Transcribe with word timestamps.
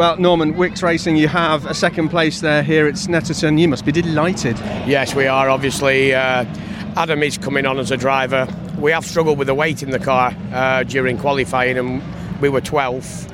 Well, 0.00 0.16
Norman, 0.16 0.56
Wix 0.56 0.82
Racing, 0.82 1.16
you 1.16 1.28
have 1.28 1.66
a 1.66 1.74
second 1.74 2.08
place 2.08 2.40
there 2.40 2.62
here 2.62 2.86
at 2.86 2.94
Snetterton. 2.94 3.60
You 3.60 3.68
must 3.68 3.84
be 3.84 3.92
delighted. 3.92 4.58
Yes, 4.86 5.14
we 5.14 5.26
are. 5.26 5.50
Obviously, 5.50 6.14
uh, 6.14 6.46
Adam 6.96 7.22
is 7.22 7.36
coming 7.36 7.66
on 7.66 7.78
as 7.78 7.90
a 7.90 7.98
driver. 7.98 8.48
We 8.78 8.92
have 8.92 9.04
struggled 9.04 9.36
with 9.36 9.48
the 9.48 9.54
weight 9.54 9.82
in 9.82 9.90
the 9.90 9.98
car 9.98 10.34
uh, 10.54 10.84
during 10.84 11.18
qualifying, 11.18 11.76
and 11.76 12.02
we 12.40 12.48
were 12.48 12.62
12th. 12.62 13.30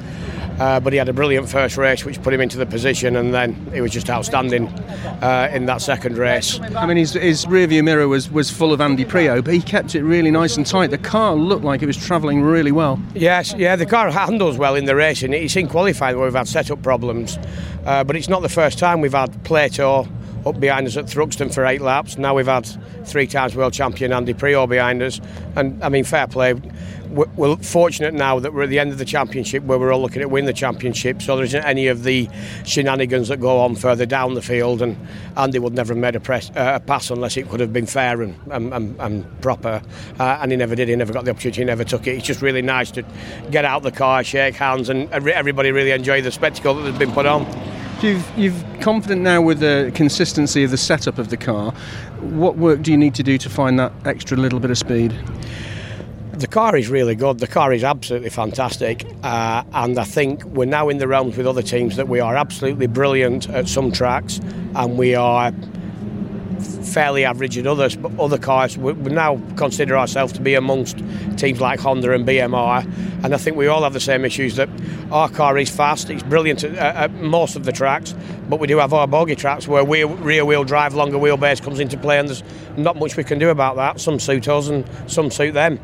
Uh, 0.58 0.80
but 0.80 0.92
he 0.92 0.98
had 0.98 1.08
a 1.08 1.12
brilliant 1.12 1.48
first 1.48 1.76
race, 1.76 2.04
which 2.04 2.20
put 2.22 2.32
him 2.32 2.40
into 2.40 2.56
the 2.56 2.66
position, 2.66 3.16
and 3.16 3.34
then 3.34 3.54
he 3.72 3.80
was 3.80 3.92
just 3.92 4.08
outstanding 4.08 4.68
uh, 5.22 5.50
in 5.52 5.66
that 5.66 5.82
second 5.82 6.16
race. 6.16 6.58
I 6.76 6.86
mean, 6.86 6.96
his, 6.96 7.12
his 7.12 7.44
rearview 7.46 7.84
mirror 7.84 8.08
was, 8.08 8.30
was 8.30 8.50
full 8.50 8.72
of 8.72 8.80
Andy 8.80 9.04
Priaulx, 9.04 9.44
but 9.44 9.54
he 9.54 9.60
kept 9.60 9.94
it 9.94 10.02
really 10.02 10.30
nice 10.30 10.56
and 10.56 10.66
tight. 10.66 10.90
The 10.90 10.98
car 10.98 11.34
looked 11.34 11.64
like 11.64 11.82
it 11.82 11.86
was 11.86 11.96
travelling 11.96 12.42
really 12.42 12.72
well. 12.72 13.00
Yes, 13.14 13.54
yeah, 13.56 13.76
the 13.76 13.86
car 13.86 14.10
handles 14.10 14.56
well 14.56 14.74
in 14.74 14.86
the 14.86 14.96
racing. 14.96 15.32
It's 15.32 15.56
in 15.56 15.68
qualifying 15.68 16.16
where 16.16 16.26
we've 16.26 16.34
had 16.34 16.48
setup 16.48 16.82
problems, 16.82 17.38
uh, 17.84 18.04
but 18.04 18.16
it's 18.16 18.28
not 18.28 18.42
the 18.42 18.48
first 18.48 18.78
time 18.78 19.00
we've 19.00 19.12
had 19.12 19.44
Plato 19.44 20.08
up 20.46 20.60
behind 20.60 20.86
us 20.86 20.96
at 20.96 21.06
Thruxton 21.06 21.52
for 21.52 21.66
eight 21.66 21.80
laps. 21.80 22.16
Now 22.16 22.34
we've 22.34 22.46
had 22.46 22.66
three 23.04 23.26
times 23.26 23.56
world 23.56 23.72
champion 23.72 24.12
Andy 24.12 24.32
Priaulx 24.32 24.68
behind 24.68 25.02
us, 25.02 25.20
and 25.56 25.82
I 25.82 25.88
mean, 25.88 26.04
fair 26.04 26.26
play. 26.26 26.54
We're 27.08 27.56
fortunate 27.56 28.14
now 28.14 28.40
that 28.40 28.52
we're 28.52 28.64
at 28.64 28.68
the 28.68 28.78
end 28.78 28.90
of 28.92 28.98
the 28.98 29.04
championship 29.04 29.62
where 29.62 29.78
we're 29.78 29.92
all 29.92 30.02
looking 30.02 30.20
at 30.22 30.30
win 30.30 30.44
the 30.44 30.52
championship. 30.52 31.22
So 31.22 31.36
there 31.36 31.44
isn't 31.46 31.64
any 31.64 31.86
of 31.86 32.02
the 32.02 32.28
shenanigans 32.64 33.28
that 33.28 33.38
go 33.38 33.60
on 33.60 33.74
further 33.76 34.04
down 34.04 34.34
the 34.34 34.42
field. 34.42 34.82
And 34.82 34.98
Andy 35.36 35.58
would 35.58 35.72
never 35.72 35.94
have 35.94 36.00
made 36.00 36.16
a, 36.16 36.20
press, 36.20 36.50
uh, 36.50 36.72
a 36.74 36.80
pass 36.80 37.10
unless 37.10 37.36
it 37.36 37.48
could 37.48 37.60
have 37.60 37.72
been 37.72 37.86
fair 37.86 38.20
and, 38.20 38.36
and, 38.50 38.74
and, 38.74 39.00
and 39.00 39.40
proper. 39.40 39.80
Uh, 40.18 40.38
and 40.42 40.50
he 40.50 40.58
never 40.58 40.74
did. 40.74 40.88
He 40.88 40.96
never 40.96 41.12
got 41.12 41.24
the 41.24 41.30
opportunity. 41.30 41.62
He 41.62 41.64
never 41.64 41.84
took 41.84 42.06
it. 42.06 42.16
It's 42.16 42.26
just 42.26 42.42
really 42.42 42.60
nice 42.60 42.90
to 42.90 43.04
get 43.50 43.64
out 43.64 43.82
the 43.82 43.92
car 43.92 44.22
shake 44.22 44.56
hands 44.56 44.90
and 44.90 45.08
everybody 45.12 45.70
really 45.70 45.92
enjoy 45.92 46.20
the 46.20 46.32
spectacle 46.32 46.74
that 46.74 46.90
has 46.90 46.98
been 46.98 47.12
put 47.12 47.24
on 47.24 47.46
You've, 48.02 48.38
you've 48.38 48.64
confident 48.80 49.22
now 49.22 49.40
with 49.40 49.60
the 49.60 49.90
consistency 49.94 50.62
of 50.64 50.70
the 50.70 50.76
setup 50.76 51.18
of 51.18 51.30
the 51.30 51.36
car. 51.36 51.72
What 52.20 52.56
work 52.56 52.82
do 52.82 52.90
you 52.90 52.96
need 52.96 53.14
to 53.14 53.22
do 53.22 53.38
to 53.38 53.48
find 53.48 53.78
that 53.78 53.92
extra 54.04 54.36
little 54.36 54.60
bit 54.60 54.70
of 54.70 54.78
speed? 54.78 55.14
the 56.38 56.46
car 56.46 56.76
is 56.76 56.88
really 56.88 57.14
good. 57.14 57.38
The 57.38 57.46
car 57.46 57.72
is 57.72 57.82
absolutely 57.82 58.28
fantastic, 58.30 59.06
uh, 59.22 59.62
and 59.72 59.98
I 59.98 60.04
think 60.04 60.44
we're 60.44 60.66
now 60.66 60.88
in 60.90 60.98
the 60.98 61.08
realms 61.08 61.36
with 61.36 61.46
other 61.46 61.62
teams 61.62 61.96
that 61.96 62.08
we 62.08 62.20
are 62.20 62.36
absolutely 62.36 62.86
brilliant 62.86 63.48
at 63.48 63.68
some 63.68 63.90
tracks, 63.90 64.38
and 64.74 64.98
we 64.98 65.14
are 65.14 65.50
fairly 66.66 67.24
average 67.24 67.56
others. 67.66 67.96
But 67.96 68.18
other 68.18 68.38
cars, 68.38 68.76
we, 68.76 68.92
we 68.92 69.12
now 69.12 69.40
consider 69.56 69.96
ourselves 69.96 70.32
to 70.34 70.40
be 70.40 70.54
amongst 70.54 70.98
teams 71.36 71.60
like 71.60 71.80
Honda 71.80 72.12
and 72.12 72.26
BMR, 72.26 72.84
and 73.24 73.34
I 73.34 73.36
think 73.38 73.56
we 73.56 73.66
all 73.66 73.82
have 73.82 73.92
the 73.92 74.00
same 74.00 74.24
issues 74.24 74.56
that 74.56 74.68
our 75.10 75.28
car 75.28 75.56
is 75.58 75.70
fast, 75.70 76.10
it's 76.10 76.22
brilliant 76.22 76.64
at, 76.64 76.74
at 76.74 77.12
most 77.14 77.56
of 77.56 77.64
the 77.64 77.72
tracks, 77.72 78.14
but 78.48 78.60
we 78.60 78.66
do 78.66 78.78
have 78.78 78.92
our 78.92 79.06
bogey 79.06 79.36
tracks 79.36 79.68
where 79.68 79.84
rear 79.84 80.44
wheel 80.44 80.64
drive, 80.64 80.94
longer 80.94 81.18
wheelbase 81.18 81.62
comes 81.62 81.80
into 81.80 81.96
play, 81.96 82.18
and 82.18 82.28
there's 82.28 82.42
not 82.76 82.96
much 82.96 83.16
we 83.16 83.24
can 83.24 83.38
do 83.38 83.50
about 83.50 83.76
that. 83.76 84.00
Some 84.00 84.18
suit 84.18 84.48
us 84.48 84.68
and 84.68 84.88
some 85.06 85.30
suit 85.30 85.54
them. 85.54 85.78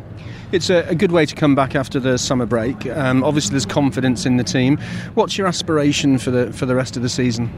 It's 0.52 0.70
a, 0.70 0.86
a, 0.88 0.94
good 0.94 1.12
way 1.12 1.24
to 1.26 1.34
come 1.34 1.54
back 1.54 1.74
after 1.74 1.98
the 1.98 2.18
summer 2.18 2.46
break. 2.46 2.86
Um, 2.86 3.24
obviously, 3.24 3.52
there's 3.52 3.66
confidence 3.66 4.26
in 4.26 4.36
the 4.36 4.44
team. 4.44 4.76
What's 5.14 5.38
your 5.38 5.46
aspiration 5.46 6.18
for 6.18 6.30
the 6.30 6.52
for 6.52 6.66
the 6.66 6.74
rest 6.74 6.96
of 6.96 7.02
the 7.02 7.08
season? 7.08 7.50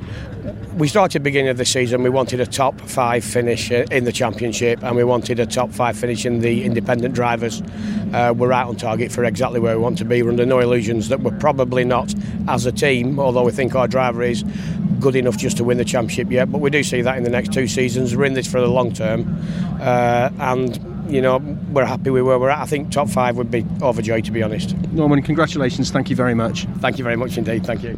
We 0.77 0.89
started 0.89 1.23
beginning 1.23 1.49
of 1.49 1.57
the 1.57 1.65
season. 1.65 2.03
We 2.03 2.11
wanted 2.11 2.41
a 2.41 2.47
top 2.47 2.81
five 2.81 3.25
finish 3.25 3.71
uh, 3.71 3.87
in 3.91 4.05
the 4.05 4.13
championship, 4.13 4.83
and 4.83 4.97
we 4.97 5.05
wanted 5.05 5.41
a 5.41 5.47
top 5.47 5.73
five 5.73 5.97
finish 5.97 6.25
in 6.25 6.41
the 6.41 6.65
independent 6.65 7.15
drivers. 7.15 7.63
Uh, 8.13 8.33
we're 8.37 8.53
out 8.53 8.69
on 8.69 8.77
target 8.77 9.11
for 9.11 9.25
exactly 9.25 9.61
where 9.61 9.77
we 9.77 9.83
want 9.83 9.99
to 9.99 10.05
be. 10.05 10.23
We're 10.23 10.31
under 10.31 10.47
no 10.47 10.61
illusions 10.61 11.09
that 11.09 11.21
we're 11.21 11.39
probably 11.39 11.85
not 11.85 12.15
as 12.49 12.67
a 12.67 12.73
team, 12.73 13.19
although 13.19 13.45
we 13.45 13.53
think 13.53 13.75
our 13.75 13.89
driver 13.89 14.23
is 14.23 14.45
good 15.01 15.17
enough 15.17 15.37
just 15.37 15.57
to 15.57 15.65
win 15.65 15.79
the 15.79 15.85
championship 15.85 16.31
yet. 16.31 16.51
But 16.51 16.61
we 16.61 16.71
do 16.71 16.83
see 16.83 17.03
that 17.03 17.17
in 17.17 17.25
the 17.25 17.31
next 17.31 17.53
two 17.53 17.67
seasons. 17.67 18.17
We're 18.17 18.25
in 18.25 18.35
this 18.35 18.51
for 18.51 18.61
the 18.61 18.69
long 18.69 18.93
term, 18.93 19.39
uh, 19.81 20.31
and 20.39 20.94
you 21.15 21.23
know, 21.23 21.39
we're 21.71 21.85
happy 21.85 22.11
with 22.11 22.25
where 22.25 22.41
we're 22.41 22.51
at. 22.51 22.59
I 22.59 22.67
think 22.67 22.91
top 22.91 23.09
five 23.09 23.37
would 23.37 23.49
be 23.49 23.65
overjoyed, 23.81 24.25
to 24.25 24.33
be 24.33 24.43
honest. 24.43 24.77
Norman, 24.89 25.23
congratulations. 25.23 25.93
Thank 25.93 26.11
you 26.11 26.17
very 26.17 26.35
much. 26.35 26.65
Thank 26.81 26.99
you 26.99 27.05
very 27.05 27.17
much 27.17 27.39
indeed. 27.39 27.65
Thank 27.65 27.85
you. 27.85 27.97